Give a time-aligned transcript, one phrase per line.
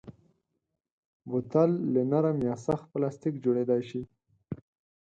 [1.29, 4.01] بوتل له نرم یا سخت پلاستیک جوړېدای شي.